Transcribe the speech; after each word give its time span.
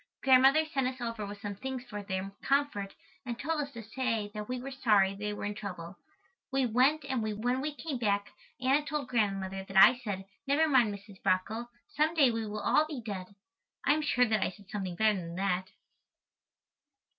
Grandmother 0.23 0.65
sent 0.65 0.87
us 0.87 0.99
over 0.99 1.27
with 1.27 1.39
some 1.39 1.53
things 1.53 1.83
for 1.83 2.01
their 2.01 2.31
comfort 2.41 2.95
and 3.23 3.37
told 3.37 3.61
us 3.61 3.71
to 3.73 3.83
say 3.83 4.31
that 4.33 4.49
we 4.49 4.59
were 4.59 4.71
sorry 4.71 5.13
they 5.13 5.31
were 5.31 5.45
in 5.45 5.53
trouble. 5.53 5.95
We 6.51 6.65
went 6.65 7.05
and 7.05 7.21
when 7.21 7.61
we 7.61 7.75
came 7.75 7.99
back 7.99 8.31
Anna 8.59 8.83
told 8.83 9.09
Grandmother 9.09 9.63
that 9.63 9.77
I 9.77 9.99
said, 9.99 10.25
"Never 10.47 10.67
mind, 10.67 10.91
Mrs. 10.91 11.21
Brockle, 11.21 11.67
some 11.87 12.15
day 12.15 12.31
we 12.31 12.47
will 12.47 12.61
all 12.61 12.87
be 12.87 12.99
dead." 12.99 13.35
I 13.85 13.93
am 13.93 14.01
sure 14.01 14.25
that 14.25 14.41
I 14.41 14.49
said 14.49 14.69
something 14.71 14.95
better 14.95 15.19
than 15.19 15.35
that. 15.35 15.67